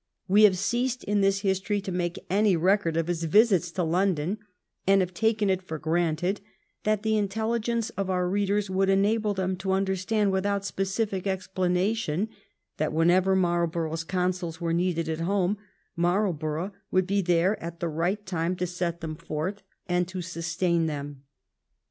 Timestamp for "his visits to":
3.05-3.83